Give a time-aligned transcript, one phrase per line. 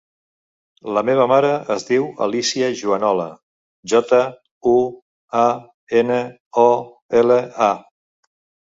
[0.97, 3.29] La meva mare es diu Alícia Juanola:
[3.95, 4.23] jota,
[4.75, 4.77] u,
[5.45, 5.49] a,
[6.03, 6.21] ena,
[6.67, 6.69] o,
[7.23, 7.43] ela,
[7.73, 7.75] a.